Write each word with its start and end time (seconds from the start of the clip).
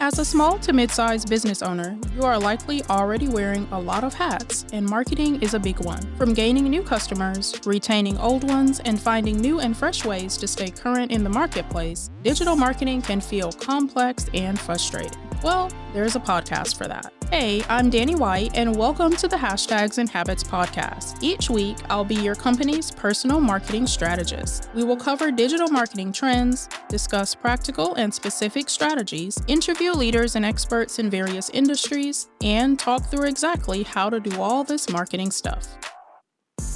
As 0.00 0.20
a 0.20 0.24
small 0.24 0.60
to 0.60 0.72
mid 0.72 0.92
sized 0.92 1.28
business 1.28 1.60
owner, 1.60 1.98
you 2.14 2.22
are 2.22 2.38
likely 2.38 2.84
already 2.84 3.26
wearing 3.26 3.66
a 3.72 3.80
lot 3.80 4.04
of 4.04 4.14
hats, 4.14 4.64
and 4.72 4.86
marketing 4.86 5.42
is 5.42 5.54
a 5.54 5.58
big 5.58 5.80
one. 5.80 6.00
From 6.16 6.34
gaining 6.34 6.70
new 6.70 6.84
customers, 6.84 7.52
retaining 7.66 8.16
old 8.18 8.44
ones, 8.44 8.78
and 8.84 9.00
finding 9.00 9.40
new 9.40 9.58
and 9.58 9.76
fresh 9.76 10.04
ways 10.04 10.36
to 10.36 10.46
stay 10.46 10.70
current 10.70 11.10
in 11.10 11.24
the 11.24 11.30
marketplace, 11.30 12.10
digital 12.22 12.54
marketing 12.54 13.02
can 13.02 13.20
feel 13.20 13.50
complex 13.50 14.26
and 14.34 14.56
frustrating. 14.60 15.27
Well, 15.42 15.70
there's 15.92 16.16
a 16.16 16.20
podcast 16.20 16.76
for 16.76 16.88
that. 16.88 17.12
Hey, 17.30 17.62
I'm 17.68 17.90
Danni 17.90 18.18
White, 18.18 18.50
and 18.54 18.74
welcome 18.74 19.14
to 19.16 19.28
the 19.28 19.36
Hashtags 19.36 19.98
and 19.98 20.08
Habits 20.10 20.42
podcast. 20.42 21.22
Each 21.22 21.48
week, 21.48 21.76
I'll 21.88 22.04
be 22.04 22.16
your 22.16 22.34
company's 22.34 22.90
personal 22.90 23.38
marketing 23.38 23.86
strategist. 23.86 24.68
We 24.74 24.82
will 24.82 24.96
cover 24.96 25.30
digital 25.30 25.68
marketing 25.68 26.12
trends, 26.12 26.68
discuss 26.88 27.36
practical 27.36 27.94
and 27.94 28.12
specific 28.12 28.68
strategies, 28.68 29.38
interview 29.46 29.92
leaders 29.92 30.34
and 30.34 30.44
experts 30.44 30.98
in 30.98 31.08
various 31.08 31.50
industries, 31.50 32.28
and 32.42 32.76
talk 32.76 33.04
through 33.04 33.28
exactly 33.28 33.84
how 33.84 34.10
to 34.10 34.18
do 34.18 34.40
all 34.40 34.64
this 34.64 34.88
marketing 34.90 35.30
stuff. 35.30 35.76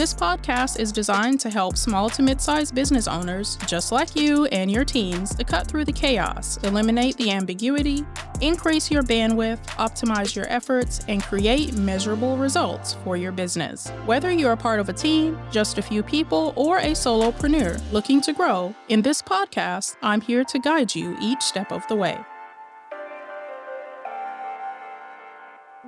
This 0.00 0.14
podcast 0.14 0.78
is 0.78 0.92
designed 0.92 1.40
to 1.40 1.50
help 1.50 1.76
small 1.76 2.08
to 2.08 2.22
mid 2.22 2.40
sized 2.40 2.74
business 2.74 3.06
owners, 3.06 3.58
just 3.66 3.92
like 3.92 4.16
you 4.16 4.46
and 4.46 4.70
your 4.70 4.82
teams, 4.82 5.34
to 5.34 5.44
cut 5.44 5.66
through 5.66 5.84
the 5.84 5.92
chaos, 5.92 6.56
eliminate 6.62 7.18
the 7.18 7.30
ambiguity, 7.30 8.06
increase 8.40 8.90
your 8.90 9.02
bandwidth, 9.02 9.62
optimize 9.76 10.34
your 10.34 10.46
efforts, 10.48 11.00
and 11.08 11.22
create 11.22 11.74
measurable 11.74 12.38
results 12.38 12.94
for 13.04 13.18
your 13.18 13.30
business. 13.30 13.90
Whether 14.06 14.30
you're 14.32 14.52
a 14.52 14.56
part 14.56 14.80
of 14.80 14.88
a 14.88 14.94
team, 14.94 15.38
just 15.50 15.76
a 15.76 15.82
few 15.82 16.02
people, 16.02 16.54
or 16.56 16.78
a 16.78 16.92
solopreneur 16.92 17.78
looking 17.92 18.22
to 18.22 18.32
grow, 18.32 18.74
in 18.88 19.02
this 19.02 19.20
podcast, 19.20 19.96
I'm 20.02 20.22
here 20.22 20.44
to 20.44 20.58
guide 20.58 20.94
you 20.94 21.14
each 21.20 21.42
step 21.42 21.72
of 21.72 21.86
the 21.88 21.96
way. 21.96 22.18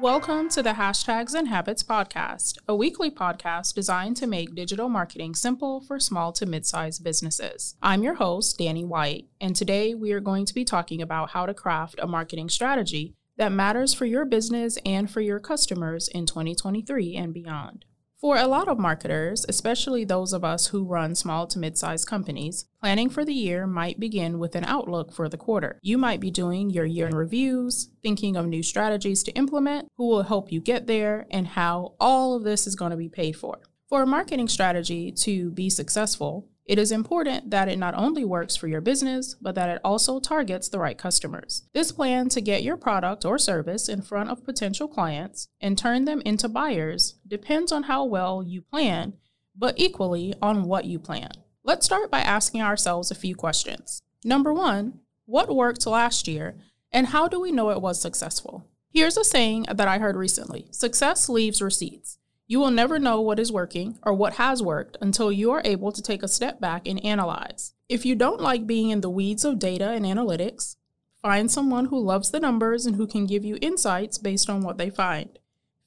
Welcome 0.02 0.48
to 0.48 0.64
the 0.64 0.72
Hashtags 0.72 1.32
and 1.32 1.46
Habits 1.46 1.84
podcast, 1.84 2.58
a 2.66 2.74
weekly 2.74 3.08
podcast 3.08 3.72
designed 3.72 4.16
to 4.16 4.26
make 4.26 4.52
digital 4.52 4.88
marketing 4.88 5.36
simple 5.36 5.80
for 5.80 6.00
small 6.00 6.32
to 6.32 6.44
mid 6.44 6.66
sized 6.66 7.04
businesses. 7.04 7.76
I'm 7.80 8.02
your 8.02 8.14
host, 8.14 8.58
Danni 8.58 8.84
White, 8.84 9.28
and 9.40 9.54
today 9.54 9.94
we 9.94 10.10
are 10.10 10.18
going 10.18 10.44
to 10.46 10.54
be 10.54 10.64
talking 10.64 11.00
about 11.00 11.30
how 11.30 11.46
to 11.46 11.54
craft 11.54 12.00
a 12.02 12.08
marketing 12.08 12.48
strategy 12.48 13.14
that 13.36 13.52
matters 13.52 13.94
for 13.94 14.04
your 14.04 14.24
business 14.24 14.76
and 14.84 15.08
for 15.08 15.20
your 15.20 15.38
customers 15.38 16.08
in 16.08 16.26
2023 16.26 17.14
and 17.14 17.32
beyond. 17.32 17.84
For 18.22 18.36
a 18.36 18.46
lot 18.46 18.68
of 18.68 18.78
marketers, 18.78 19.44
especially 19.48 20.04
those 20.04 20.32
of 20.32 20.44
us 20.44 20.68
who 20.68 20.84
run 20.84 21.16
small 21.16 21.48
to 21.48 21.58
mid 21.58 21.76
sized 21.76 22.06
companies, 22.06 22.66
planning 22.80 23.10
for 23.10 23.24
the 23.24 23.34
year 23.34 23.66
might 23.66 23.98
begin 23.98 24.38
with 24.38 24.54
an 24.54 24.64
outlook 24.64 25.12
for 25.12 25.28
the 25.28 25.36
quarter. 25.36 25.80
You 25.82 25.98
might 25.98 26.20
be 26.20 26.30
doing 26.30 26.70
your 26.70 26.86
year 26.86 27.08
in 27.08 27.16
reviews, 27.16 27.90
thinking 28.00 28.36
of 28.36 28.46
new 28.46 28.62
strategies 28.62 29.24
to 29.24 29.32
implement, 29.32 29.88
who 29.96 30.06
will 30.06 30.22
help 30.22 30.52
you 30.52 30.60
get 30.60 30.86
there, 30.86 31.26
and 31.32 31.48
how 31.48 31.94
all 31.98 32.36
of 32.36 32.44
this 32.44 32.68
is 32.68 32.76
going 32.76 32.92
to 32.92 32.96
be 32.96 33.08
paid 33.08 33.32
for. 33.32 33.58
For 33.88 34.04
a 34.04 34.06
marketing 34.06 34.46
strategy 34.46 35.10
to 35.22 35.50
be 35.50 35.68
successful, 35.68 36.46
it 36.64 36.78
is 36.78 36.92
important 36.92 37.50
that 37.50 37.68
it 37.68 37.78
not 37.78 37.94
only 37.94 38.24
works 38.24 38.54
for 38.54 38.68
your 38.68 38.80
business, 38.80 39.34
but 39.34 39.54
that 39.56 39.68
it 39.68 39.80
also 39.84 40.20
targets 40.20 40.68
the 40.68 40.78
right 40.78 40.96
customers. 40.96 41.64
This 41.74 41.90
plan 41.90 42.28
to 42.30 42.40
get 42.40 42.62
your 42.62 42.76
product 42.76 43.24
or 43.24 43.38
service 43.38 43.88
in 43.88 44.00
front 44.02 44.30
of 44.30 44.44
potential 44.44 44.86
clients 44.86 45.48
and 45.60 45.76
turn 45.76 46.04
them 46.04 46.22
into 46.24 46.48
buyers 46.48 47.16
depends 47.26 47.72
on 47.72 47.84
how 47.84 48.04
well 48.04 48.42
you 48.44 48.62
plan, 48.62 49.14
but 49.56 49.74
equally 49.76 50.34
on 50.40 50.64
what 50.64 50.84
you 50.84 50.98
plan. 50.98 51.30
Let's 51.64 51.86
start 51.86 52.10
by 52.10 52.20
asking 52.20 52.62
ourselves 52.62 53.10
a 53.10 53.16
few 53.16 53.34
questions. 53.34 54.02
Number 54.24 54.52
one, 54.52 55.00
what 55.26 55.54
worked 55.54 55.86
last 55.86 56.28
year, 56.28 56.56
and 56.92 57.08
how 57.08 57.26
do 57.26 57.40
we 57.40 57.50
know 57.50 57.70
it 57.70 57.82
was 57.82 58.00
successful? 58.00 58.66
Here's 58.92 59.16
a 59.16 59.24
saying 59.24 59.66
that 59.72 59.88
I 59.88 59.98
heard 59.98 60.16
recently 60.16 60.66
success 60.70 61.28
leaves 61.28 61.62
receipts. 61.62 62.18
You 62.52 62.60
will 62.60 62.70
never 62.70 62.98
know 62.98 63.18
what 63.18 63.38
is 63.38 63.50
working 63.50 63.98
or 64.02 64.12
what 64.12 64.34
has 64.34 64.62
worked 64.62 64.98
until 65.00 65.32
you 65.32 65.52
are 65.52 65.62
able 65.64 65.90
to 65.90 66.02
take 66.02 66.22
a 66.22 66.28
step 66.28 66.60
back 66.60 66.86
and 66.86 67.02
analyze. 67.02 67.72
If 67.88 68.04
you 68.04 68.14
don't 68.14 68.42
like 68.42 68.66
being 68.66 68.90
in 68.90 69.00
the 69.00 69.08
weeds 69.08 69.46
of 69.46 69.58
data 69.58 69.92
and 69.92 70.04
analytics, 70.04 70.76
find 71.22 71.50
someone 71.50 71.86
who 71.86 71.98
loves 71.98 72.30
the 72.30 72.40
numbers 72.40 72.84
and 72.84 72.96
who 72.96 73.06
can 73.06 73.24
give 73.24 73.42
you 73.42 73.56
insights 73.62 74.18
based 74.18 74.50
on 74.50 74.60
what 74.60 74.76
they 74.76 74.90
find. 74.90 75.38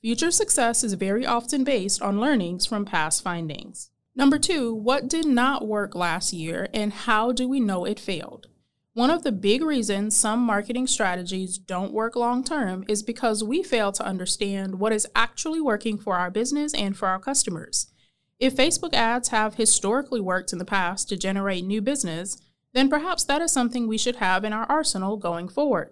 Future 0.02 0.32
success 0.32 0.84
is 0.84 0.94
very 0.96 1.24
often 1.24 1.64
based 1.64 2.02
on 2.02 2.20
learnings 2.20 2.66
from 2.66 2.84
past 2.84 3.24
findings. 3.24 3.92
Number 4.16 4.40
two, 4.40 4.74
what 4.74 5.08
did 5.08 5.28
not 5.28 5.68
work 5.68 5.94
last 5.94 6.34
year 6.34 6.68
and 6.74 6.92
how 6.92 7.32
do 7.32 7.48
we 7.48 7.60
know 7.60 7.86
it 7.86 8.00
failed? 8.00 8.48
One 8.96 9.10
of 9.10 9.24
the 9.24 9.34
big 9.34 9.62
reasons 9.62 10.16
some 10.16 10.40
marketing 10.40 10.88
strategies 10.88 11.58
don't 11.58 11.92
work 11.92 12.16
long 12.16 12.46
term 12.46 12.86
is 12.88 13.04
because 13.04 13.44
we 13.44 13.62
fail 13.62 13.92
to 13.92 14.06
understand 14.06 14.80
what 14.80 14.94
is 14.94 15.06
actually 15.14 15.60
working 15.60 15.98
for 15.98 16.16
our 16.16 16.32
business 16.32 16.74
and 16.74 16.96
for 16.96 17.10
our 17.10 17.20
customers. 17.20 17.92
If 18.40 18.56
Facebook 18.56 18.94
ads 18.94 19.28
have 19.28 19.56
historically 19.56 20.22
worked 20.22 20.54
in 20.54 20.60
the 20.60 20.64
past 20.64 21.10
to 21.10 21.18
generate 21.18 21.66
new 21.66 21.82
business, 21.82 22.42
then 22.72 22.88
perhaps 22.88 23.26
that 23.26 23.42
is 23.42 23.52
something 23.52 23.86
we 23.86 23.98
should 23.98 24.16
have 24.16 24.46
in 24.46 24.54
our 24.54 24.66
arsenal 24.70 25.18
going 25.18 25.50
forward. 25.50 25.90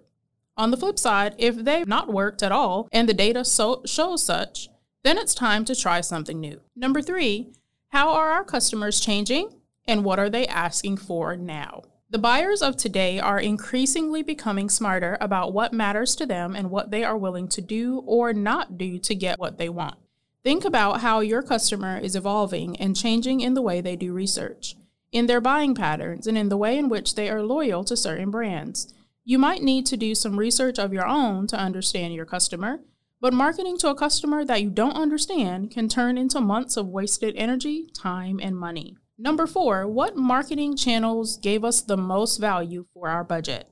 On 0.56 0.70
the 0.70 0.78
flip 0.78 0.98
side, 0.98 1.34
if 1.36 1.56
they've 1.56 1.86
not 1.86 2.10
worked 2.10 2.42
at 2.42 2.52
all 2.52 2.88
and 2.90 3.06
the 3.06 3.12
data 3.12 3.44
so- 3.44 3.82
shows 3.84 4.24
such, 4.24 4.70
then 5.02 5.18
it's 5.18 5.34
time 5.34 5.66
to 5.66 5.76
try 5.76 6.00
something 6.00 6.40
new. 6.40 6.62
Number 6.74 7.02
three, 7.02 7.52
how 7.88 8.14
are 8.14 8.30
our 8.30 8.44
customers 8.44 8.98
changing 8.98 9.50
and 9.86 10.04
what 10.04 10.18
are 10.18 10.30
they 10.30 10.46
asking 10.46 10.96
for 10.96 11.36
now? 11.36 11.82
The 12.14 12.18
buyers 12.18 12.62
of 12.62 12.76
today 12.76 13.18
are 13.18 13.40
increasingly 13.40 14.22
becoming 14.22 14.68
smarter 14.68 15.18
about 15.20 15.52
what 15.52 15.72
matters 15.72 16.14
to 16.14 16.24
them 16.24 16.54
and 16.54 16.70
what 16.70 16.92
they 16.92 17.02
are 17.02 17.18
willing 17.18 17.48
to 17.48 17.60
do 17.60 18.04
or 18.06 18.32
not 18.32 18.78
do 18.78 19.00
to 19.00 19.16
get 19.16 19.40
what 19.40 19.58
they 19.58 19.68
want. 19.68 19.96
Think 20.44 20.64
about 20.64 21.00
how 21.00 21.18
your 21.18 21.42
customer 21.42 21.98
is 21.98 22.14
evolving 22.14 22.76
and 22.76 22.94
changing 22.94 23.40
in 23.40 23.54
the 23.54 23.62
way 23.62 23.80
they 23.80 23.96
do 23.96 24.12
research, 24.12 24.76
in 25.10 25.26
their 25.26 25.40
buying 25.40 25.74
patterns, 25.74 26.28
and 26.28 26.38
in 26.38 26.50
the 26.50 26.56
way 26.56 26.78
in 26.78 26.88
which 26.88 27.16
they 27.16 27.28
are 27.28 27.42
loyal 27.42 27.82
to 27.82 27.96
certain 27.96 28.30
brands. 28.30 28.94
You 29.24 29.40
might 29.40 29.64
need 29.64 29.84
to 29.86 29.96
do 29.96 30.14
some 30.14 30.38
research 30.38 30.78
of 30.78 30.92
your 30.92 31.08
own 31.08 31.48
to 31.48 31.58
understand 31.58 32.14
your 32.14 32.26
customer, 32.26 32.78
but 33.20 33.34
marketing 33.34 33.76
to 33.78 33.90
a 33.90 33.96
customer 33.96 34.44
that 34.44 34.62
you 34.62 34.70
don't 34.70 34.94
understand 34.94 35.72
can 35.72 35.88
turn 35.88 36.16
into 36.16 36.40
months 36.40 36.76
of 36.76 36.86
wasted 36.86 37.34
energy, 37.34 37.88
time, 37.92 38.38
and 38.40 38.56
money. 38.56 38.98
Number 39.16 39.46
four, 39.46 39.86
what 39.86 40.16
marketing 40.16 40.76
channels 40.76 41.36
gave 41.36 41.64
us 41.64 41.80
the 41.80 41.96
most 41.96 42.38
value 42.38 42.86
for 42.92 43.08
our 43.08 43.22
budget? 43.22 43.68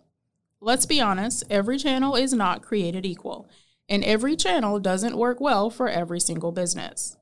Let's 0.61 0.87
be 0.87 1.01
honest, 1.01 1.43
every 1.51 1.79
channel 1.79 2.15
is 2.15 2.33
not 2.33 2.63
created 2.63 3.05
equal, 3.05 3.49
and 3.89 4.05
every 4.05 4.37
channel 4.37 4.79
doesn't 4.79 5.17
work 5.17 5.41
well 5.41 5.69
for 5.69 5.89
every 5.89 6.21
single 6.21 6.53
business. 6.53 7.17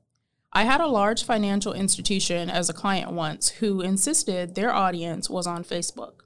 I 0.53 0.65
had 0.65 0.81
a 0.81 0.87
large 0.87 1.23
financial 1.23 1.73
institution 1.73 2.49
as 2.49 2.69
a 2.69 2.73
client 2.73 3.11
once 3.11 3.49
who 3.49 3.81
insisted 3.81 4.53
their 4.53 4.71
audience 4.71 5.27
was 5.27 5.47
on 5.47 5.63
Facebook. 5.63 6.21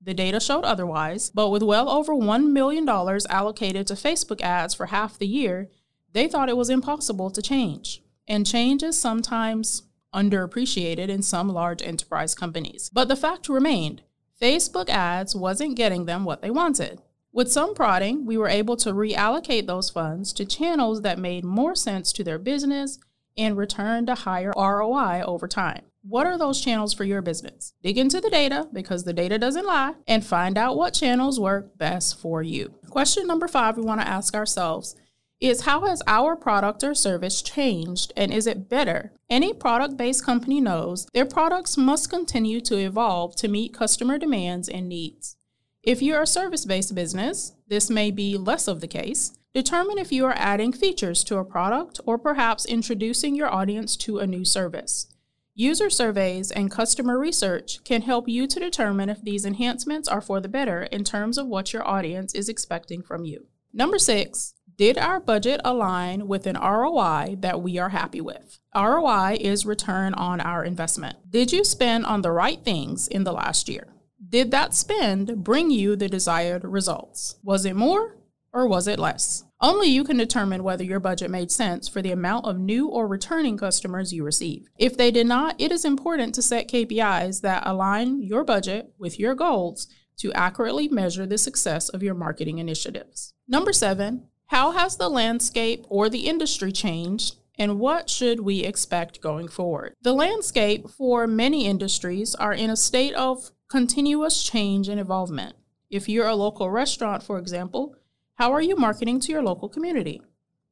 The 0.00 0.14
data 0.14 0.38
showed 0.38 0.64
otherwise, 0.64 1.30
but 1.30 1.50
with 1.50 1.64
well 1.64 1.90
over 1.90 2.12
$1 2.12 2.52
million 2.52 2.88
allocated 2.88 3.88
to 3.88 3.94
Facebook 3.94 4.40
ads 4.40 4.74
for 4.74 4.86
half 4.86 5.18
the 5.18 5.26
year, 5.26 5.68
they 6.12 6.28
thought 6.28 6.48
it 6.48 6.56
was 6.56 6.70
impossible 6.70 7.30
to 7.30 7.42
change. 7.42 8.02
And 8.28 8.46
change 8.46 8.84
is 8.84 9.00
sometimes 9.00 9.82
underappreciated 10.14 11.08
in 11.08 11.22
some 11.22 11.48
large 11.48 11.82
enterprise 11.82 12.34
companies. 12.34 12.90
But 12.92 13.08
the 13.08 13.16
fact 13.16 13.48
remained 13.48 14.02
Facebook 14.40 14.88
ads 14.88 15.36
wasn't 15.36 15.76
getting 15.76 16.06
them 16.06 16.24
what 16.24 16.42
they 16.42 16.50
wanted. 16.50 17.00
With 17.32 17.52
some 17.52 17.74
prodding, 17.74 18.26
we 18.26 18.36
were 18.36 18.48
able 18.48 18.76
to 18.78 18.92
reallocate 18.92 19.66
those 19.66 19.90
funds 19.90 20.32
to 20.32 20.44
channels 20.44 21.02
that 21.02 21.18
made 21.18 21.44
more 21.44 21.76
sense 21.76 22.12
to 22.14 22.24
their 22.24 22.38
business 22.38 22.98
and 23.36 23.56
returned 23.56 24.08
a 24.08 24.16
higher 24.16 24.52
ROI 24.56 25.22
over 25.24 25.46
time. 25.46 25.82
What 26.02 26.26
are 26.26 26.38
those 26.38 26.60
channels 26.60 26.94
for 26.94 27.04
your 27.04 27.20
business? 27.20 27.74
Dig 27.82 27.98
into 27.98 28.20
the 28.20 28.30
data 28.30 28.68
because 28.72 29.04
the 29.04 29.12
data 29.12 29.38
doesn't 29.38 29.66
lie 29.66 29.94
and 30.08 30.24
find 30.24 30.56
out 30.56 30.76
what 30.76 30.94
channels 30.94 31.38
work 31.38 31.76
best 31.76 32.18
for 32.18 32.42
you. 32.42 32.74
Question 32.88 33.26
number 33.26 33.46
five 33.46 33.76
we 33.76 33.84
want 33.84 34.00
to 34.00 34.08
ask 34.08 34.34
ourselves 34.34 34.96
is 35.40 35.62
how 35.62 35.86
has 35.86 36.02
our 36.06 36.36
product 36.36 36.84
or 36.84 36.94
service 36.94 37.40
changed 37.40 38.12
and 38.16 38.32
is 38.32 38.46
it 38.46 38.68
better? 38.68 39.12
Any 39.30 39.54
product 39.54 39.96
based 39.96 40.24
company 40.24 40.60
knows 40.60 41.06
their 41.14 41.24
products 41.24 41.78
must 41.78 42.10
continue 42.10 42.60
to 42.60 42.76
evolve 42.76 43.36
to 43.36 43.48
meet 43.48 43.72
customer 43.72 44.18
demands 44.18 44.68
and 44.68 44.88
needs. 44.88 45.36
If 45.82 46.02
you're 46.02 46.22
a 46.22 46.26
service 46.26 46.66
based 46.66 46.94
business, 46.94 47.54
this 47.68 47.88
may 47.88 48.10
be 48.10 48.36
less 48.36 48.68
of 48.68 48.82
the 48.82 48.86
case. 48.86 49.32
Determine 49.54 49.98
if 49.98 50.12
you 50.12 50.26
are 50.26 50.34
adding 50.36 50.72
features 50.72 51.24
to 51.24 51.38
a 51.38 51.44
product 51.44 52.00
or 52.04 52.18
perhaps 52.18 52.66
introducing 52.66 53.34
your 53.34 53.52
audience 53.52 53.96
to 53.96 54.18
a 54.18 54.26
new 54.26 54.44
service. 54.44 55.06
User 55.54 55.90
surveys 55.90 56.50
and 56.50 56.70
customer 56.70 57.18
research 57.18 57.82
can 57.84 58.02
help 58.02 58.28
you 58.28 58.46
to 58.46 58.60
determine 58.60 59.08
if 59.08 59.22
these 59.22 59.44
enhancements 59.44 60.06
are 60.06 60.20
for 60.20 60.40
the 60.40 60.48
better 60.48 60.82
in 60.84 61.02
terms 61.02 61.38
of 61.38 61.46
what 61.46 61.72
your 61.72 61.86
audience 61.86 62.34
is 62.34 62.48
expecting 62.48 63.02
from 63.02 63.24
you. 63.24 63.46
Number 63.72 63.98
six, 63.98 64.54
did 64.80 64.96
our 64.96 65.20
budget 65.20 65.60
align 65.62 66.26
with 66.26 66.46
an 66.46 66.56
ROI 66.56 67.36
that 67.40 67.60
we 67.60 67.76
are 67.76 67.90
happy 67.90 68.22
with? 68.22 68.58
ROI 68.74 69.36
is 69.38 69.66
return 69.66 70.14
on 70.14 70.40
our 70.40 70.64
investment. 70.64 71.18
Did 71.28 71.52
you 71.52 71.64
spend 71.64 72.06
on 72.06 72.22
the 72.22 72.32
right 72.32 72.64
things 72.64 73.06
in 73.06 73.24
the 73.24 73.32
last 73.34 73.68
year? 73.68 73.88
Did 74.26 74.50
that 74.52 74.72
spend 74.72 75.44
bring 75.44 75.70
you 75.70 75.96
the 75.96 76.08
desired 76.08 76.64
results? 76.64 77.36
Was 77.42 77.66
it 77.66 77.76
more 77.76 78.16
or 78.54 78.66
was 78.66 78.88
it 78.88 78.98
less? 78.98 79.44
Only 79.60 79.88
you 79.88 80.02
can 80.02 80.16
determine 80.16 80.64
whether 80.64 80.82
your 80.82 80.98
budget 80.98 81.30
made 81.30 81.50
sense 81.50 81.86
for 81.86 82.00
the 82.00 82.12
amount 82.12 82.46
of 82.46 82.58
new 82.58 82.88
or 82.88 83.06
returning 83.06 83.58
customers 83.58 84.14
you 84.14 84.24
received. 84.24 84.70
If 84.78 84.96
they 84.96 85.10
did 85.10 85.26
not, 85.26 85.60
it 85.60 85.72
is 85.72 85.84
important 85.84 86.34
to 86.36 86.42
set 86.42 86.70
KPIs 86.70 87.42
that 87.42 87.64
align 87.66 88.22
your 88.22 88.44
budget 88.44 88.94
with 88.98 89.18
your 89.18 89.34
goals 89.34 89.88
to 90.20 90.32
accurately 90.32 90.88
measure 90.88 91.26
the 91.26 91.36
success 91.36 91.90
of 91.90 92.02
your 92.02 92.14
marketing 92.14 92.56
initiatives. 92.56 93.34
Number 93.46 93.74
seven, 93.74 94.28
how 94.50 94.72
has 94.72 94.96
the 94.96 95.08
landscape 95.08 95.86
or 95.88 96.08
the 96.08 96.26
industry 96.26 96.72
changed 96.72 97.36
and 97.56 97.78
what 97.78 98.10
should 98.10 98.40
we 98.40 98.64
expect 98.64 99.20
going 99.20 99.46
forward? 99.46 99.94
The 100.02 100.12
landscape 100.12 100.90
for 100.90 101.28
many 101.28 101.66
industries 101.66 102.34
are 102.34 102.52
in 102.52 102.68
a 102.68 102.76
state 102.76 103.14
of 103.14 103.52
continuous 103.68 104.42
change 104.42 104.88
and 104.88 104.98
involvement. 104.98 105.54
If 105.88 106.08
you're 106.08 106.26
a 106.26 106.34
local 106.34 106.68
restaurant, 106.68 107.22
for 107.22 107.38
example, 107.38 107.94
how 108.38 108.50
are 108.50 108.60
you 108.60 108.74
marketing 108.74 109.20
to 109.20 109.30
your 109.30 109.42
local 109.44 109.68
community? 109.68 110.20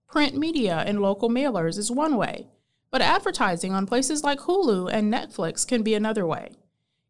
Print 0.08 0.36
media 0.36 0.82
and 0.84 1.00
local 1.00 1.30
mailers 1.30 1.78
is 1.78 1.88
one 1.88 2.16
way, 2.16 2.48
but 2.90 3.00
advertising 3.00 3.75
on 3.75 3.86
places 3.86 4.25
like 4.25 4.40
Hulu 4.40 4.92
and 4.92 5.12
Netflix 5.12 5.64
can 5.64 5.84
be 5.84 5.94
another 5.94 6.26
way. 6.26 6.50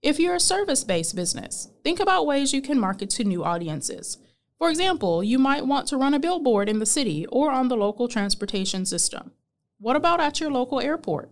If 0.02 0.20
you're 0.20 0.34
a 0.34 0.40
service 0.40 0.84
based 0.84 1.16
business, 1.16 1.70
think 1.82 1.98
about 1.98 2.26
ways 2.26 2.52
you 2.52 2.60
can 2.60 2.78
market 2.78 3.08
to 3.10 3.24
new 3.24 3.42
audiences. 3.42 4.18
For 4.58 4.70
example, 4.70 5.22
you 5.22 5.38
might 5.38 5.66
want 5.66 5.87
to 5.88 5.96
run 5.96 6.14
a 6.14 6.19
billboard 6.19 6.69
in 6.69 6.81
the 6.81 6.87
city 6.87 7.25
or 7.26 7.52
on 7.52 7.69
the 7.69 7.76
local 7.76 8.08
transportation 8.08 8.84
system. 8.84 9.31
What 9.78 9.94
about 9.94 10.20
at 10.20 10.40
your 10.40 10.50
local 10.50 10.81
airport? 10.81 11.31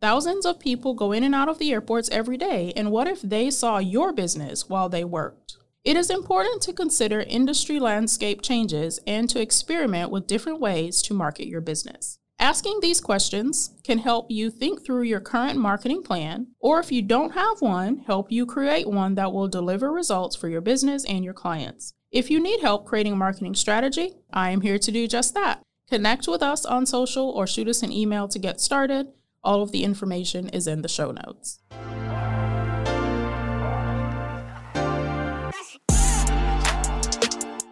Thousands 0.00 0.46
of 0.46 0.60
people 0.60 0.94
go 0.94 1.10
in 1.10 1.24
and 1.24 1.34
out 1.34 1.48
of 1.48 1.58
the 1.58 1.72
airports 1.72 2.08
every 2.10 2.36
day, 2.36 2.72
and 2.76 2.92
what 2.92 3.08
if 3.08 3.20
they 3.20 3.50
saw 3.50 3.78
your 3.78 4.12
business 4.12 4.68
while 4.68 4.88
they 4.88 5.04
worked? 5.04 5.56
It 5.84 5.96
is 5.96 6.10
important 6.10 6.62
to 6.62 6.72
consider 6.72 7.20
industry 7.20 7.80
landscape 7.80 8.40
changes 8.40 9.00
and 9.06 9.28
to 9.30 9.40
experiment 9.40 10.10
with 10.10 10.28
different 10.28 10.60
ways 10.60 11.02
to 11.02 11.14
market 11.14 11.48
your 11.48 11.60
business. 11.60 12.18
Asking 12.38 12.78
these 12.80 13.00
questions 13.00 13.74
can 13.82 13.98
help 13.98 14.30
you 14.30 14.48
think 14.48 14.84
through 14.84 15.02
your 15.02 15.20
current 15.20 15.58
marketing 15.58 16.02
plan, 16.02 16.46
or 16.60 16.80
if 16.80 16.92
you 16.92 17.02
don't 17.02 17.32
have 17.32 17.60
one, 17.60 17.98
help 18.06 18.30
you 18.30 18.46
create 18.46 18.88
one 18.88 19.16
that 19.16 19.32
will 19.32 19.48
deliver 19.48 19.92
results 19.92 20.36
for 20.36 20.48
your 20.48 20.60
business 20.60 21.04
and 21.04 21.24
your 21.24 21.34
clients. 21.34 21.94
If 22.12 22.28
you 22.28 22.40
need 22.42 22.60
help 22.60 22.86
creating 22.86 23.12
a 23.12 23.16
marketing 23.16 23.54
strategy, 23.54 24.16
I 24.32 24.50
am 24.50 24.62
here 24.62 24.80
to 24.80 24.90
do 24.90 25.06
just 25.06 25.32
that. 25.34 25.62
Connect 25.88 26.26
with 26.26 26.42
us 26.42 26.64
on 26.64 26.84
social 26.84 27.30
or 27.30 27.46
shoot 27.46 27.68
us 27.68 27.84
an 27.84 27.92
email 27.92 28.26
to 28.26 28.38
get 28.40 28.60
started. 28.60 29.06
All 29.44 29.62
of 29.62 29.70
the 29.70 29.84
information 29.84 30.48
is 30.48 30.66
in 30.66 30.82
the 30.82 30.88
show 30.88 31.12
notes. 31.12 31.60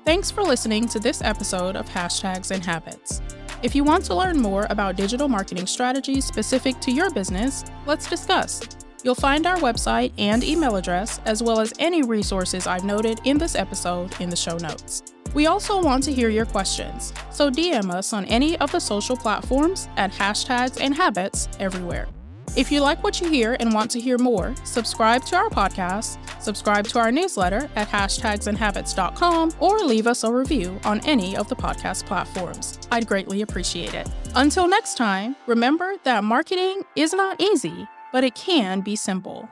Thanks 0.04 0.30
for 0.30 0.44
listening 0.44 0.86
to 0.86 1.00
this 1.00 1.20
episode 1.20 1.74
of 1.74 1.88
Hashtags 1.88 2.52
and 2.52 2.64
Habits. 2.64 3.20
If 3.64 3.74
you 3.74 3.82
want 3.82 4.04
to 4.04 4.14
learn 4.14 4.40
more 4.40 4.68
about 4.70 4.94
digital 4.94 5.26
marketing 5.26 5.66
strategies 5.66 6.24
specific 6.24 6.78
to 6.82 6.92
your 6.92 7.10
business, 7.10 7.64
let's 7.86 8.08
discuss. 8.08 8.77
You'll 9.04 9.14
find 9.14 9.46
our 9.46 9.58
website 9.58 10.12
and 10.18 10.42
email 10.42 10.76
address, 10.76 11.20
as 11.24 11.42
well 11.42 11.60
as 11.60 11.72
any 11.78 12.02
resources 12.02 12.66
I've 12.66 12.84
noted 12.84 13.20
in 13.24 13.38
this 13.38 13.54
episode, 13.54 14.18
in 14.20 14.28
the 14.28 14.36
show 14.36 14.56
notes. 14.58 15.02
We 15.34 15.46
also 15.46 15.80
want 15.80 16.04
to 16.04 16.12
hear 16.12 16.30
your 16.30 16.46
questions, 16.46 17.12
so 17.30 17.50
DM 17.50 17.90
us 17.90 18.12
on 18.12 18.24
any 18.26 18.56
of 18.58 18.72
the 18.72 18.80
social 18.80 19.16
platforms 19.16 19.88
at 19.96 20.10
hashtags 20.10 20.80
and 20.80 20.94
habits 20.94 21.48
everywhere. 21.60 22.08
If 22.56 22.72
you 22.72 22.80
like 22.80 23.04
what 23.04 23.20
you 23.20 23.28
hear 23.30 23.56
and 23.60 23.72
want 23.72 23.90
to 23.92 24.00
hear 24.00 24.18
more, 24.18 24.54
subscribe 24.64 25.24
to 25.26 25.36
our 25.36 25.50
podcast, 25.50 26.18
subscribe 26.42 26.88
to 26.88 26.98
our 26.98 27.12
newsletter 27.12 27.70
at 27.76 27.88
hashtagsandhabits.com, 27.88 29.52
or 29.60 29.78
leave 29.80 30.06
us 30.06 30.24
a 30.24 30.32
review 30.32 30.80
on 30.84 31.00
any 31.06 31.36
of 31.36 31.48
the 31.48 31.54
podcast 31.54 32.06
platforms. 32.06 32.80
I'd 32.90 33.06
greatly 33.06 33.42
appreciate 33.42 33.94
it. 33.94 34.08
Until 34.34 34.66
next 34.66 34.96
time, 34.96 35.36
remember 35.46 35.94
that 36.04 36.24
marketing 36.24 36.82
is 36.96 37.12
not 37.12 37.40
easy, 37.40 37.86
but 38.12 38.24
it 38.24 38.34
can 38.34 38.80
be 38.80 38.96
simple. 38.96 39.48